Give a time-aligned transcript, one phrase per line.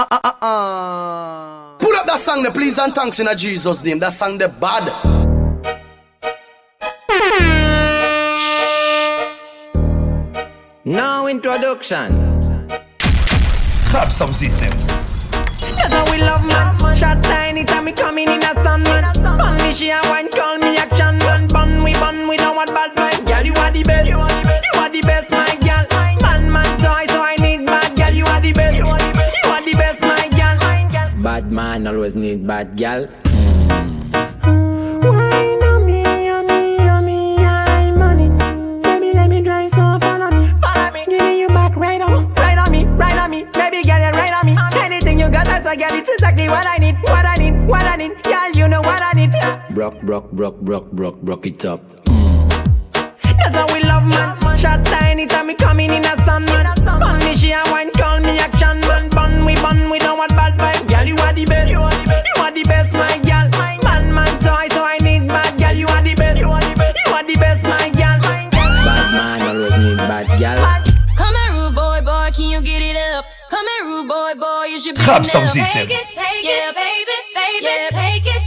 [0.00, 1.76] Uh, uh, uh, uh.
[1.78, 3.98] Pull up that song, the please and thanks in a Jesus name.
[3.98, 4.88] That song, the bad.
[10.86, 12.16] Now introduction.
[13.92, 14.70] Have some system.
[15.76, 16.96] That's how we love man.
[16.96, 19.04] Shot tiny time me coming in a sun man.
[19.22, 21.46] Bun me she a wine call me action man.
[21.48, 23.22] Bun we bun we don't want bad man.
[23.26, 24.08] Girl you are the best.
[24.08, 25.69] You are the best my girl.
[35.62, 36.28] On me.
[36.28, 41.04] Um me, yummy, I'm on it Baby let me drive some follow me Follow me
[41.08, 44.32] give me you back right now Right on me right on me Baby girl right
[44.32, 44.56] on me
[44.92, 47.96] anything you got, that's girl, it's exactly what I need, what I need, what I
[47.96, 48.22] need.
[48.22, 49.30] Girl, you know what I need.
[49.74, 51.82] Brock, brock, brock, brock, brock, brock it up.
[52.04, 54.49] That's how we love man.
[54.60, 56.66] Shot tiny time me coming in a sun man.
[56.84, 59.08] Bun me she a wine call me action man.
[59.10, 60.88] Bun we bun we don't want bad vibe.
[60.88, 61.70] Girl you are the best.
[61.70, 63.48] You are the best my girl.
[63.84, 65.72] Man man so I so I need bad girl.
[65.74, 66.40] You are the best.
[66.40, 68.18] You are the best my girl.
[68.20, 70.60] Bad man always need bad girl.
[71.16, 73.24] Come here, rude boy, boy, can you get it up?
[73.50, 75.50] Come here, rude boy, boy, you should be Have it some up.
[75.50, 75.86] system.
[75.86, 78.39] Take it, take it, baby, baby, take it, take it,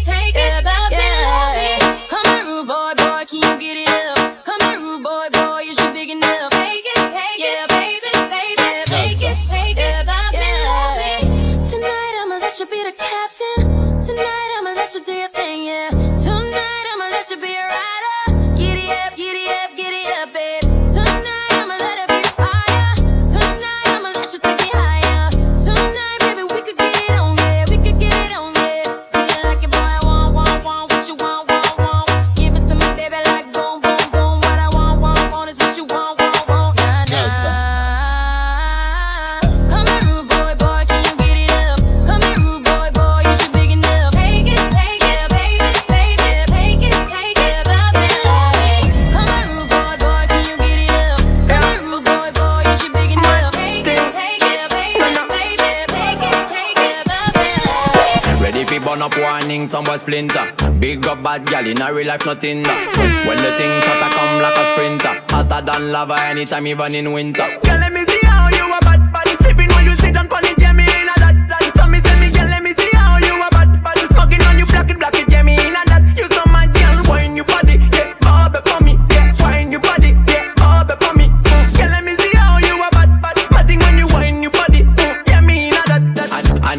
[59.73, 60.45] some boy splinter.
[60.79, 63.25] Big up bad gal in a real life, nothing that.
[63.25, 67.62] When the things hotter come like a sprinter, hotter than lava anytime, even in winter.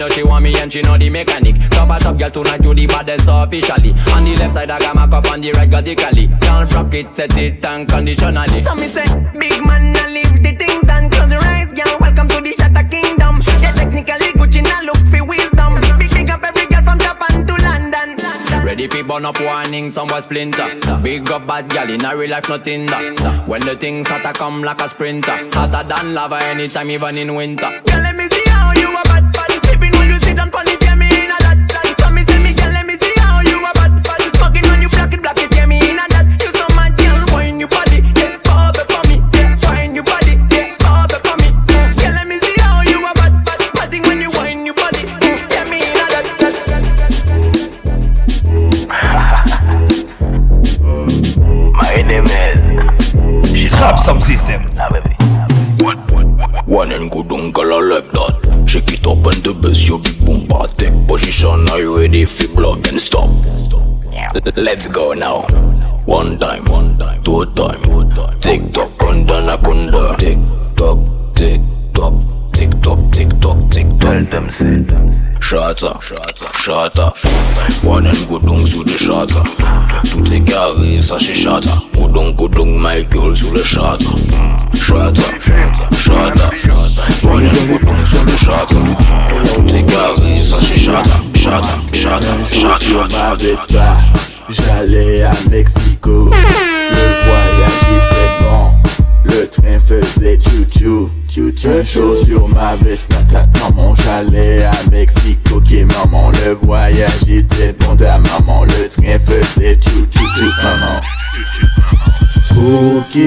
[0.05, 1.57] Know she want me and she know the mechanic.
[1.71, 3.97] Top a top girl tonight do the baddest officially.
[4.13, 6.29] On the left side I got my cup, on the right got the cali.
[6.45, 8.61] Can't rock it, set it unconditionally.
[8.61, 11.09] So me say, big man, I leave the things done.
[11.09, 11.97] Close your eyes, girl.
[12.05, 13.41] Welcome to the Shatta Kingdom.
[13.65, 15.81] Yeah, technically Gucci now look for wisdom.
[15.97, 18.21] Big big up every girl from Japan to London.
[18.61, 20.69] Ready fi burn up warning, some boy splinter.
[21.01, 23.49] Big up bad gal in a real life, nothing that.
[23.49, 27.73] When the things hotter come like a sprinter, hotter than lava anytime, even in winter.
[27.89, 28.54] Girl, let me see
[64.75, 65.43] Let's go now.
[66.05, 68.41] One time, one time, two time, two time.
[68.41, 70.19] Tick tock, kunda na kunda.
[70.19, 70.37] Tick
[70.75, 70.99] tock,
[71.37, 71.61] tick
[71.95, 72.15] tock,
[72.53, 74.01] tick tock, tick tock, tick tock.
[74.01, 74.83] Tell them say,
[75.39, 77.85] Shata, shata, shata.
[77.85, 79.45] One and gudung sous le shata.
[80.11, 81.71] Tout est carré, ça c'est shata.
[81.93, 84.11] Gudung, gudung, Michael sous le shata.
[84.73, 85.23] Shata,
[86.03, 86.49] shata.
[87.23, 88.75] One and gudung sous le shata.
[89.55, 91.17] Tout est carré, ça c'est shata.
[91.37, 94.14] Shata, shata, shata, shata.
[94.51, 96.31] J'allais à Mexico.
[96.31, 98.73] Le voyage était bon,
[99.25, 101.11] le train faisait chou-chou.
[101.67, 105.57] Un jour sur ma Vespa, ta maman, j'allais à Mexico.
[105.57, 111.01] Ok maman, le voyage était bon, ta maman, le train faisait chou-chou-chou, maman.
[112.57, 113.19] Ok,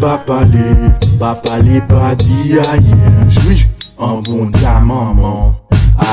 [0.00, 2.94] papa les, papa les pas dit aïe,
[3.30, 3.66] jouis,
[3.98, 5.56] en bon ta maman.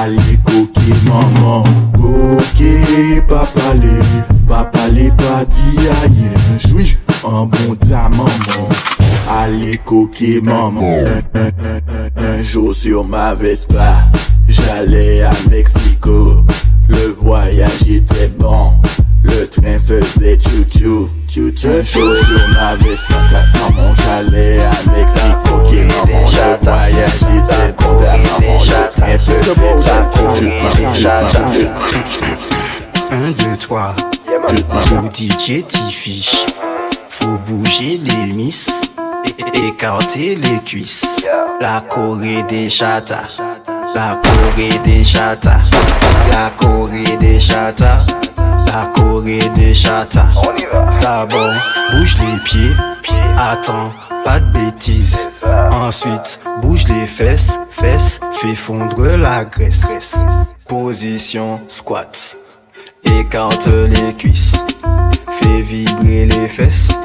[0.02, 1.64] Allez, coquet maman,
[1.96, 2.64] ok,
[3.28, 4.37] papa les,
[7.22, 7.76] Bon maman
[10.42, 11.04] maman.
[12.18, 14.06] Un jour sur ma Vespa,
[14.48, 16.44] j'allais à Mexico.
[16.88, 18.72] Le voyage était bon,
[19.22, 21.08] le train faisait chou-chou
[21.68, 27.96] Un jour sur ma Vespa, ta maman J'allais à Mexico, maman Le voyage était bon,
[27.96, 29.54] ta maman Le train faisait
[30.34, 30.50] chou-chou
[33.12, 33.94] Un, deux, trois
[34.48, 36.46] vous DJ fiche
[37.10, 38.70] Faut bouger les miss
[39.54, 41.28] écarter les cuisses.
[41.60, 43.28] La Corée des chatas
[43.96, 45.62] La Corée des chatas
[46.32, 48.04] La Corée des chatas
[48.68, 50.30] La Corée des chatas
[51.02, 51.54] D'abord,
[51.92, 52.76] bouge les pieds.
[53.38, 53.92] Attends,
[54.26, 55.26] pas de bêtises.
[55.72, 57.58] Ensuite, bouge les fesses.
[57.72, 60.16] Fesses, fais fondre la graisse.
[60.68, 62.38] Position squat
[63.12, 64.64] Écarte les cuisses
[65.30, 66.98] Fais vibrer les fesses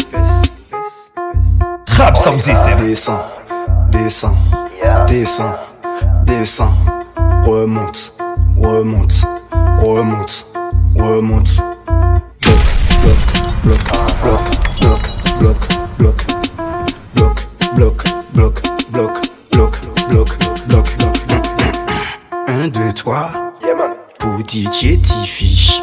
[1.86, 2.78] Rap System.
[2.78, 3.22] Descends,
[3.90, 4.36] descends,
[5.06, 5.54] descends,
[6.26, 6.74] descends,
[7.44, 8.12] remonte,
[8.56, 9.24] remonte,
[9.78, 10.46] remonte,
[10.96, 11.62] remonte.
[12.40, 12.58] Bloc,
[13.02, 13.18] bloc,
[13.62, 13.78] bloc,
[14.22, 15.00] bloc,
[15.38, 15.58] bloc,
[15.98, 16.18] bloc,
[17.14, 18.02] bloc, bloc,
[18.32, 19.12] bloc, bloc,
[19.52, 20.38] bloc, bloc,
[20.68, 20.86] bloc, bloc.
[22.48, 23.30] Un, deux, trois.
[24.18, 25.82] Pour DJ fiche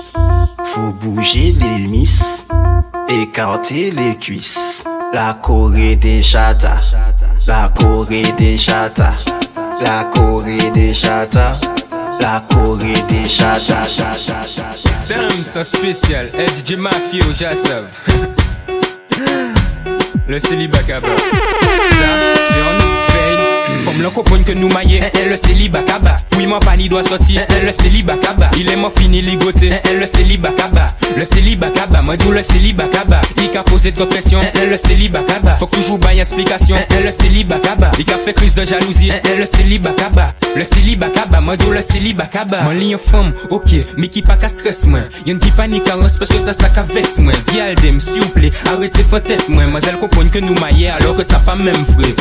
[0.73, 2.45] faut bouger les miss,
[3.07, 4.83] écarter les cuisses.
[5.11, 6.81] La Corée des chatas,
[7.47, 9.15] la Corée des chatas,
[9.81, 11.59] la Corée des chatas,
[12.21, 13.87] la Corée des chatas.
[15.07, 16.29] Damn, ça spécial.
[16.37, 17.85] DJ Mafia au Jassav.
[20.27, 20.77] Le célibat.
[20.77, 20.99] Ça,
[22.47, 23.48] c'est en nous.
[23.83, 26.17] Femme l'en comprenne que nous maillons, le célibat caba.
[26.37, 28.49] Oui, mon pani doit sortir, le célibat caba.
[28.57, 30.49] Il est mort fini ligoté, le célibat.
[31.17, 33.21] Le célibat caba, moi d'où le célibat caba.
[33.37, 34.39] Il posé de questions,
[34.69, 35.57] le célibat caba.
[35.57, 37.91] Faut toujours bailler explication, le célibat caba.
[37.97, 40.27] Il fait crise de jalousie, le célibat caba.
[40.55, 41.07] Le célibat
[41.41, 42.63] moi d'où le célibat caba.
[42.63, 44.99] Mon lien femme, ok, mais qui pas qu'à stress, moi.
[45.25, 47.33] Y'en qui panique à parce que ça sac à vex, moi.
[47.51, 49.63] Guialdem, s'il vous plaît, arrêtez votre tête, moi.
[49.71, 52.13] Mais elle comprenne que nous maillons alors que ça pas même vrai.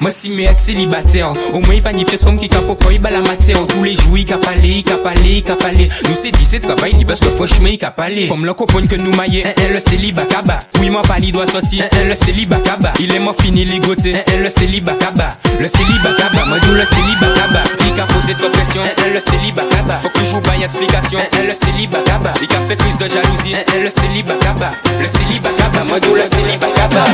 [0.00, 2.92] Moi si mais être célibataire Au moins il pas ni pièce femme qui capo quoi
[2.92, 3.58] il bat la matière.
[3.66, 6.44] Tous les jours il cap aller, il cap aller, il cap aller Nous c'est dit
[6.44, 9.42] c'est travail ni parce que franchement il cap aller Femme là comprendre que nous maillons
[9.44, 13.14] un le célibat kaba Oui moi pas ni doit sortir un le célibat kaba Il
[13.14, 16.84] est mort fini ligoté un un le célibat kaba Le célibat kaba moi dis le
[16.84, 20.62] célibat kaba Il cap poser trop pression un le célibat kaba Faut je vous baille
[20.62, 24.70] explication un le célibat kaba Il cap fait crise de jalousie un le célibat kaba
[25.00, 27.04] Le célibat kaba moi dis le célibat kaba.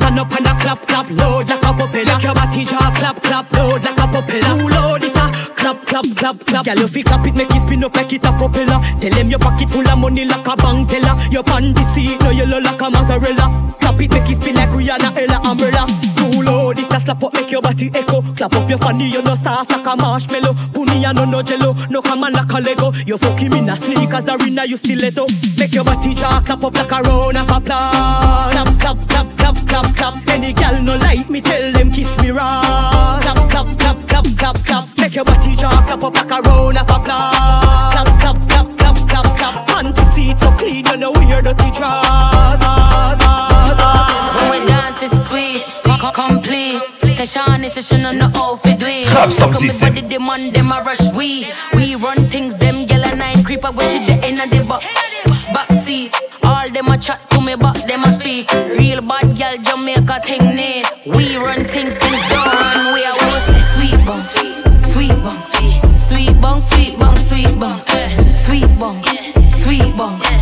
[0.00, 2.14] Turn up and a clap clap, load like a propeller.
[2.16, 4.52] Make your body jaw clap clap, load like a propeller.
[4.60, 5.26] Who load it a
[5.56, 6.64] clap clap clap clap.
[6.64, 8.80] Girl, you fi clap it, make it spin up like it a propeller.
[9.00, 11.14] Tell them your pocket full of money like a bank teller.
[11.30, 13.66] Your panty seat no yellow like a mozzarella.
[13.80, 15.86] Clap it, make it spin like Rihanna, Ella, Umbrella.
[16.18, 18.20] Who load it slap up, make your body echo.
[18.34, 20.54] Clap up your fanny, you no soft like a marshmallow.
[20.72, 22.92] Puni and no no jello, no come on like a Lego.
[23.06, 25.26] You fucking in a sneakers, the arena you stiletto.
[25.58, 28.52] Make your body jaw clap up like a round of applause.
[28.52, 30.14] Clap clap clap clap clap clap.
[30.28, 33.20] Any gal no like me, tell them kiss me raw.
[33.22, 34.98] Clap clap clap clap clap clap.
[34.98, 36.95] Make your body jaw clap up like a round of.
[47.68, 49.04] Session on the outfit we.
[49.06, 49.94] Rap sound Come system.
[49.94, 51.46] body the man them a rush we.
[51.74, 54.82] We run things them and nine creep I wish it the end of the back
[55.54, 56.14] backseat.
[56.44, 58.50] All them a chat to me but them a speak.
[58.52, 60.86] Real bad gyal Jamaica thing need.
[61.06, 65.76] We run things things don't run we are we say sweet bong sweet bong sweet
[65.98, 68.34] sweet bong sweet bong sweet bong eh.
[68.34, 69.02] sweet bong
[69.52, 70.35] sweet bong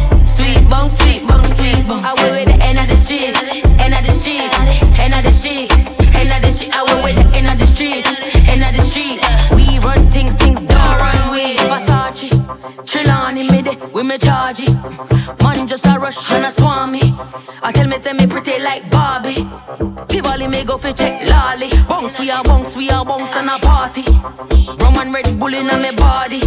[15.43, 17.15] Man just a rush and a swarm me.
[17.63, 19.47] I tell me say me pretty like Barbie.
[20.09, 21.71] Tivoli me go fi check lolly.
[21.89, 24.05] Bounce we a bounce, we a bounce and a party.
[24.81, 26.41] Rum and Red Bull in me body.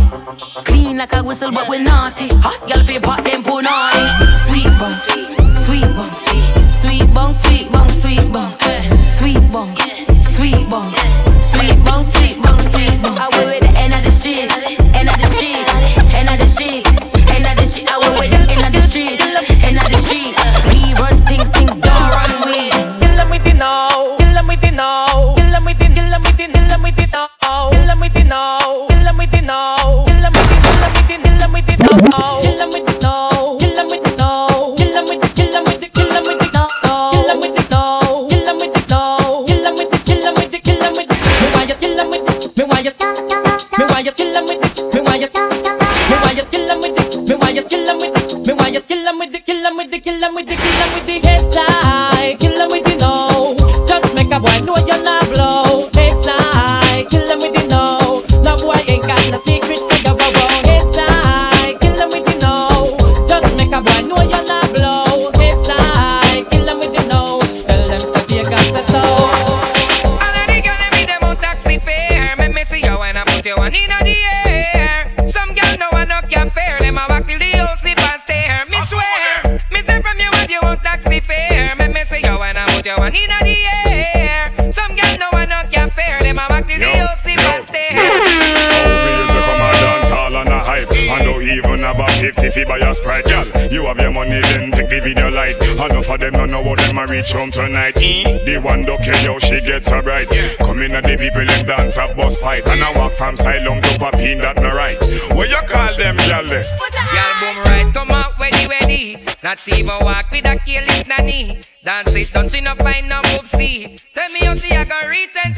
[0.65, 2.27] Clean like a whistle but we naughty.
[2.45, 4.05] Hot girl fi pop them punani.
[4.47, 5.27] Sweet bong, sweet,
[5.65, 6.47] sweet sweet,
[6.81, 7.33] sweet bong, eh.
[7.33, 8.49] sweet bong, sweet bong,
[9.09, 9.75] sweet bong,
[10.25, 10.93] sweet bong,
[11.43, 13.17] sweet bong, sweet bong, sweet bong.
[13.17, 14.86] I with the end of the street,
[97.17, 97.95] reach home tonight?
[97.95, 100.27] The one care how she gets so bright
[100.59, 103.81] Come in and the people them dance a bus fight And I walk from Silong
[103.81, 104.97] to Papine that no right
[105.35, 106.63] What you call them there?
[106.63, 109.17] Girl boom right, come out ready ready.
[109.43, 111.59] Not even walk with a careless nanny.
[111.83, 114.05] Dance it, don't see no find no oopsie.
[114.13, 115.55] Tell me how see I go reach and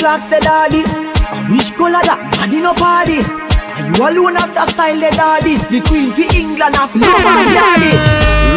[0.00, 0.80] clocks, the daddy?
[1.28, 3.20] I wish color that daddy no party.
[3.20, 5.60] Are you alone have the style, the daddy?
[5.68, 7.92] The queen for England, no man daddy.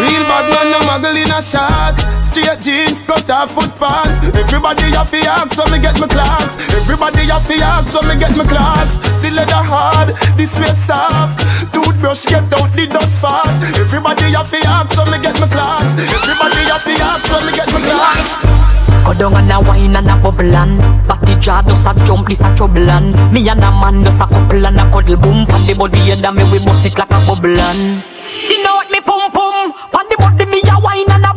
[0.08, 2.08] Real bad man, no muggle in a shots.
[2.24, 4.24] Straight jeans, cut off foot pants.
[4.24, 6.56] Everybody have to ask when me get my clocks.
[6.72, 9.04] Everybody have to ask when me get my clocks.
[9.20, 11.44] The leather hard, the sweat soft.
[11.76, 13.60] Toothbrush get out the dust fast.
[13.76, 16.00] Everybody have to ask when me get my clocks.
[16.00, 18.83] Everybody have to ask when me get my clocks.
[19.06, 22.42] Go down and a wine and a bubble and Batty jaw does a jump, this
[22.42, 25.62] a trouble and Me and a man does a couple and a cuddle boom Pan
[25.68, 29.00] the body head and me we bust it like a bubble and Skin out me
[29.02, 29.74] pum pum.
[29.92, 31.33] Pan the body me a wine and a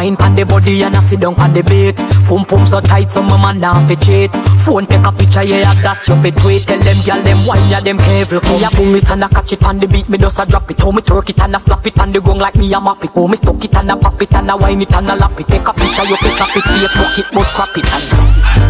[0.00, 1.92] Wine pan the body and a sit down pan the bait
[2.24, 4.32] Pum pum so tight so my man now fi cheat.
[4.64, 6.64] Phone take a picture yeah that you fit tweet.
[6.64, 8.40] Tell them gyal them wine ya them careful.
[8.48, 10.70] Me a boom it and a catch it pan the beat me just a drop
[10.72, 10.80] it.
[10.80, 13.04] How me twerk it and a slap it on the gong like me a map
[13.04, 13.12] it.
[13.12, 15.36] How me stuck it and a pop it and a wine it and a lap
[15.36, 15.44] it.
[15.52, 16.64] Take a picture you fi snap it.
[16.64, 18.04] Facebook it but crap it and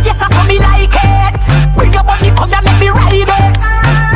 [0.02, 1.42] Yes I saw me like it.
[1.78, 4.09] Bring your body come here make me ride it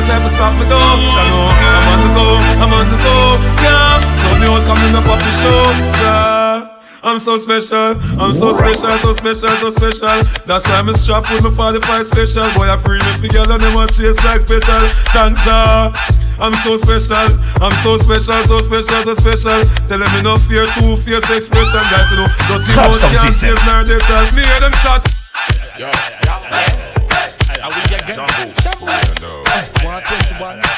[0.00, 0.78] bad man, I try to stop me though.
[0.78, 1.48] I know.
[1.60, 2.26] I'm on the go.
[2.60, 3.16] I'm on the go.
[3.62, 4.00] Yeah.
[4.24, 5.60] Know me all coming up off the show.
[6.02, 6.76] Yeah.
[7.02, 10.20] I'm so special, I'm so special, so special, so special.
[10.44, 12.44] That's why I'm strapped with my 45 special.
[12.52, 14.84] Boy, I bring it together, them want chase like petal.
[15.16, 15.96] Thank ya.
[16.38, 19.64] I'm so special, I'm so special, so special, so special.
[19.88, 21.80] Tell them me no fear, two fierce expression.
[21.88, 23.56] Guys, you know, dirty Clap mouth some can't system.
[23.56, 25.00] chase nor they tell me hear them shot.
[30.08, 30.69] Just boy.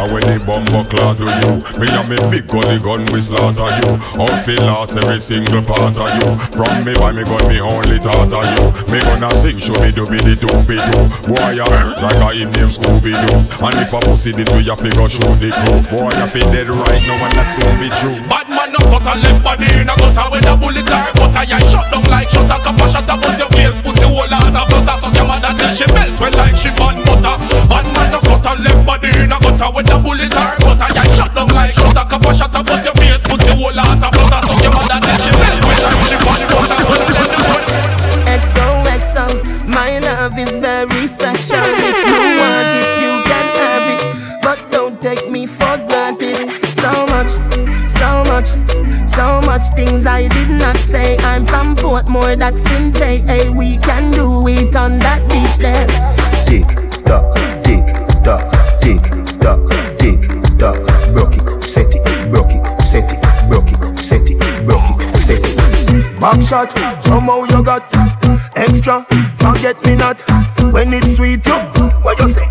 [0.00, 1.60] And when the bumper clad to you?
[1.76, 4.00] Me and me big gully gun we slaughter you.
[4.16, 6.30] Out fi lost every single part of you.
[6.56, 8.64] From me why me gun me only thought of you.
[8.88, 10.96] Me gonna sing show me do be the doopy do
[11.28, 14.72] Boy I like a him name Scooby Doo And if a pussy this way you
[14.72, 15.84] fi go show the crew.
[15.92, 18.16] Boy you fi dead right now and that's soon be true.
[18.24, 21.44] Bad man no a left body in a gutter with a bullet or gutter.
[21.44, 24.24] Yeah, shut down like shut a cap a shot a bust your face, pussy whole
[24.24, 24.96] lot of flutter.
[24.96, 27.36] Suck your mother till she melt well like she fan butter.
[27.68, 30.88] Bad man no a left body in a gutter with a bullet or gutter.
[30.94, 33.74] Yeah, shut down like shut a cap a shot a bust your face, pussy whole
[33.74, 34.40] lot of flutter.
[34.46, 36.78] Suck your mother till she melt well like she fan butter.
[38.30, 39.26] XOXO,
[39.66, 41.58] my love is very special.
[41.60, 44.42] If you want it, you can have it.
[44.42, 46.48] But don't take me for granted.
[46.72, 47.30] So much,
[47.88, 48.48] so much,
[49.08, 51.16] so much things I did not say.
[51.18, 53.50] I'm from Portmore, that's in JA.
[53.50, 55.86] We can do it on that beach there.
[56.46, 56.68] Tick
[57.04, 57.84] tock, tick
[58.24, 59.02] tock, tick
[59.40, 59.79] tock, tick tock.
[61.70, 66.20] Set it, broke it, set it, broke it, set it, broke it, set it.
[66.20, 67.84] Back shot, somehow you got
[68.56, 69.06] extra.
[69.36, 70.20] Forget me not
[70.72, 71.46] when it's sweet.
[71.46, 71.60] You,
[72.02, 72.48] what you say?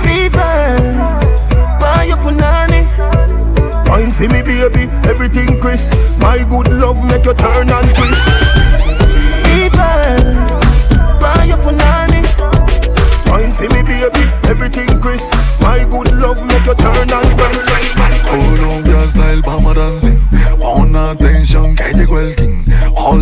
[0.00, 0.78] Fever,
[1.80, 2.86] why you punani?
[3.88, 5.92] Wine for me, baby, everything crisp.
[6.20, 6.38] My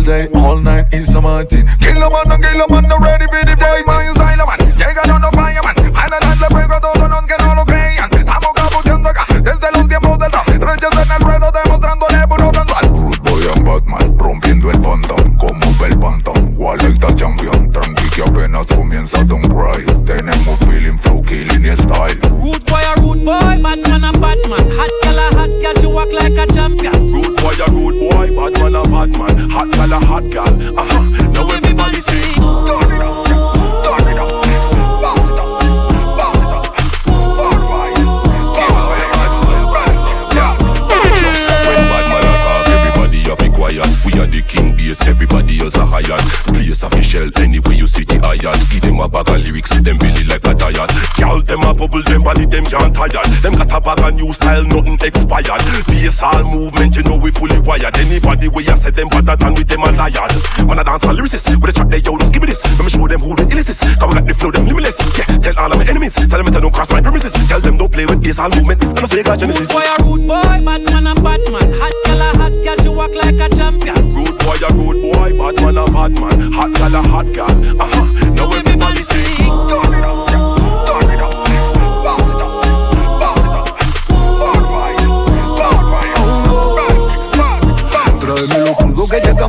[0.07, 1.67] day, all night is a Martin.
[1.79, 4.77] Kill a man and kill a man, no ready for the boy, mine's Island man.
[4.79, 5.36] Take got no.
[52.27, 53.29] A them can't tired.
[53.39, 55.63] Them got a bag of new style, nothing expired.
[55.87, 57.95] Base all movement, you know we fully wired.
[57.95, 60.27] Anybody where you say them better than with them a liar.
[60.67, 62.61] Man a dance all lyricist, with a track they yo, just give me this.
[62.77, 63.79] Let me show them who the illest is.
[63.79, 64.97] Cause we got the flow, them limitless.
[65.17, 67.33] Yeah, tell all of my enemies, tell them to don't cross my premises.
[67.47, 69.71] Tell them don't play with base all movement, it's gonna God Genesis.
[69.71, 71.67] Rude boy a rude boy, Batman a Batman.
[71.79, 73.95] Hot girl a hot girl, she walk like a champion.
[74.13, 76.51] Rude boy a rude boy, bad man a bad man.
[76.51, 77.55] Hot gal a hot gal.
[77.79, 78.05] Uh huh.
[78.35, 78.66] Now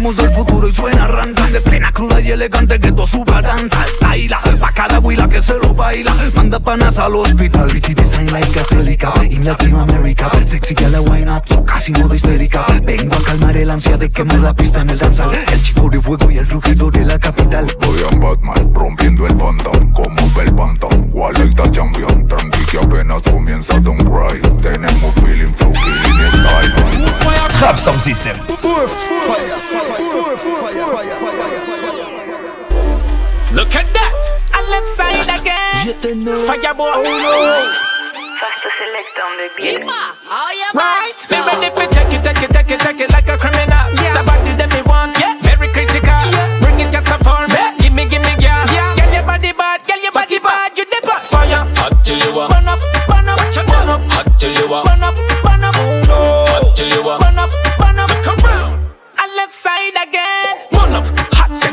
[0.08, 3.84] llegamos del futuro y suena rantan De plena cruda y elegante que todo suba danza.
[3.96, 6.12] Styla, pa' cada huila que se lo baila.
[6.34, 7.68] Manda panas al hospital.
[7.68, 12.14] Pretty design like a celica In Latinoamérica Sexy que la wine up, yo casi modo
[12.14, 12.66] histérica.
[12.84, 15.30] Vengo a calmar el ansia de quemar la pista en el danzal.
[15.34, 17.66] El chico de fuego y el rugido de la capital.
[17.80, 19.92] Voy a Batman, rompiendo el phantom.
[19.92, 21.10] Como el pantón.
[21.10, 24.40] Gualeita champion, tranqui que apenas comienza Don't Cry.
[24.62, 27.60] Tenemos feeling, flow, killing style.
[27.60, 28.47] Rap Sound System.
[36.68, 36.92] Fireboy.
[36.92, 37.00] Oh,
[38.40, 39.84] Faster select on the beat.
[40.76, 41.16] Right?
[41.30, 43.88] Me ready for take it, take it, take it, take it like a criminal.
[43.96, 44.07] The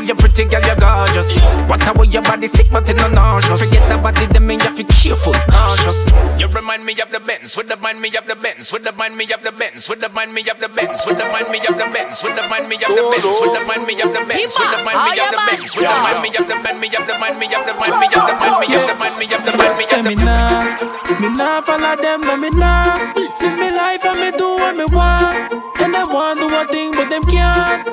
[0.06, 1.34] you pretty girl, you gorgeous.
[1.68, 3.62] What a way your body sick, but it no nauseous.
[3.62, 5.98] Forget the body, them mean you have to careful, cautious.
[6.38, 8.92] You remind me of the Benz, with the mind me of the Benz, with the
[8.92, 11.50] mind me of the Benz, with the mind me of the Benz, with the mind
[11.50, 13.94] me of the Benz, with the mind me of the Benz, with the mind me
[14.02, 16.46] of the Benz, with the mind me of the Benz, with the mind me of
[16.46, 18.76] the mind me of the mind me of the mind me of the mind me
[18.76, 21.60] of the mind me of the mind me of Tell the me nah, me nah
[21.62, 22.94] follow them, no me nah.
[23.16, 25.65] Live me life and me do what me want
[25.96, 27.86] them want do one thing, but them can't.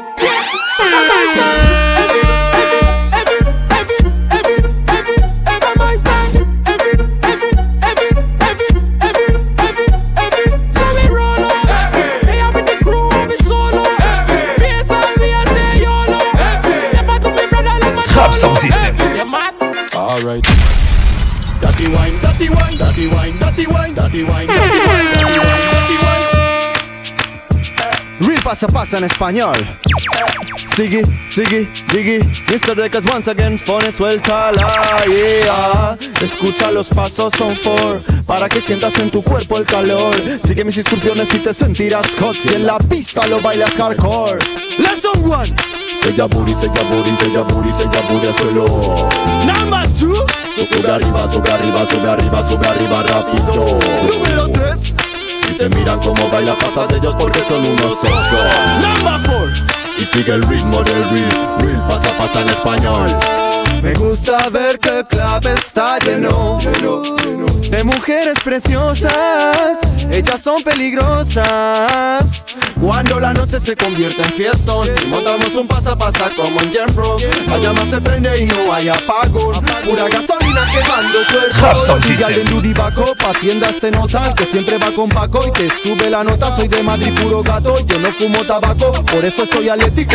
[18.44, 18.58] Sound
[21.62, 24.62] Dirty wine, dirty wine, dirty wine, dirty wine, dirty wine.
[28.54, 29.56] Pasa pasa en español.
[30.76, 32.20] Siggy, Siggy, Diggy,
[32.52, 32.76] Mr.
[32.76, 34.54] Deckers once again, phone suéltala,
[35.08, 35.98] yeah.
[36.22, 40.13] Escucha los pasos son four, para que sientas en tu cuerpo el calor.
[40.46, 44.38] Sigue mis instrucciones y te sentirás hot, si en la pista lo bailas hardcore.
[44.78, 45.50] Lesson one.
[46.04, 49.10] Sella booty, sella booty, sella booty, sella booty al suelo.
[49.48, 50.13] Number two.
[50.56, 53.80] So- Sube arriba, sube arriba, sube arriba, sube arriba rápido.
[55.63, 59.83] Te miran como baila, pasa de ellos porque son unos four.
[60.04, 63.10] Y sigue el ritmo del real, real pasa, pasa en español.
[63.82, 66.60] Me gusta ver que el club está lleno
[67.70, 69.78] de mujeres preciosas.
[70.12, 72.44] Ellas son peligrosas.
[72.82, 77.22] Cuando la noche se convierte en fiestón montamos un pasa pasa como en Jam Rock.
[77.48, 79.54] La llama se prende y no hay apagón.
[79.86, 82.20] Pura gasolina quemando cuerpos.
[82.20, 85.70] Y alguien Dudi Baco, pa' tiendas te nota que siempre va con Paco y te
[85.70, 86.56] sube la nota.
[86.56, 89.70] Soy de Madrid puro gato, yo no fumo tabaco, por eso estoy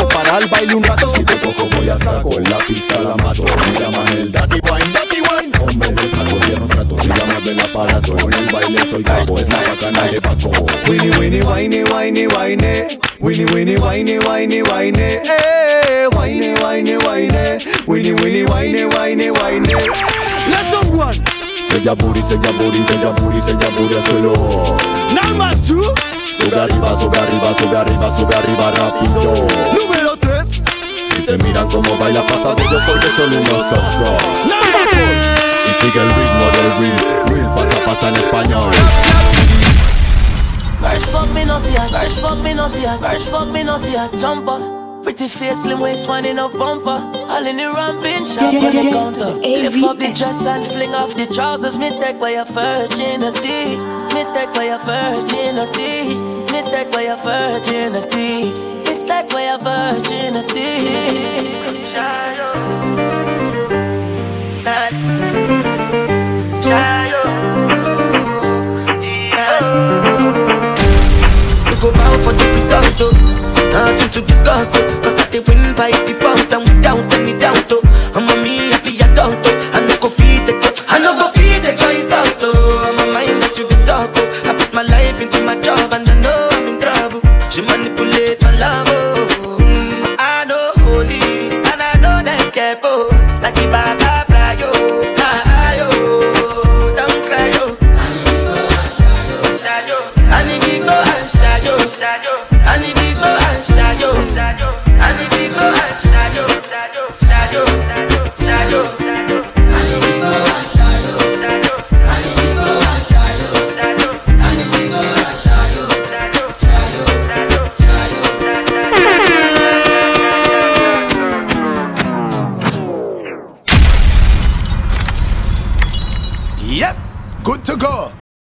[0.09, 1.09] para el baile un rato.
[1.09, 4.61] Si te cojo voy a saco En la pista la mato, me llaman el Daddy
[4.61, 5.59] Wine, Daddy Wine.
[5.61, 8.17] Hombre de saco, ya no trato, si llamas del aparato.
[8.19, 10.51] En el baile soy cabo, es la bacana de Paco.
[10.89, 12.87] Winnie, winnie, whiny, whiny, whiny.
[13.21, 15.01] Winnie, winnie, whiny, whiny, whiny.
[15.01, 17.59] Eh, whiny, whiny, whiny.
[17.87, 19.75] Winnie, winnie, whiny, whiny, whiny.
[20.49, 21.38] Lesson one.
[21.69, 24.33] Sella booty, sella booty, sella booty, sella booty al suelo.
[25.13, 25.83] Number two.
[26.25, 29.35] Sube arriba, sube arriba, sube arriba, sube arriba rápido.
[29.75, 30.63] Número tres.
[31.15, 34.15] Si Te miran como baila pasa de ellos porque son unos osos
[35.67, 38.71] Y sigue el ritmo del real, real pasa pasa en español
[40.81, 43.65] Birds fuck me no see a, birds fuck me no see a, birds fuck me
[43.65, 47.18] no see jumper Pretty face, slim waist, one in a bumper.
[47.39, 49.31] All in the ramping shop on the counter.
[49.39, 51.79] Lift up the dress and fling off the trousers.
[51.79, 53.79] Me take by your virginity.
[54.13, 56.19] Me take by your virginity.
[56.51, 58.51] Me take by your virginity.
[58.83, 60.83] Me take by your virginity.
[61.95, 62.51] Shayo.
[66.67, 67.23] Shayo.
[71.71, 73.38] We go bow for the result.
[73.73, 77.83] Nothing to discuss, oh, cause I did win by default and without any doubt, oh.
[78.15, 79.73] I'm a me happy adult, oh.
[79.77, 82.87] I no go feed the girl, I no go feed the guys out, oh.
[82.89, 84.49] I'm a mind that's you talk, oh.
[84.49, 87.21] I put my life into my job and I know I'm in trouble.
[87.51, 88.98] She manipulate my love, oh.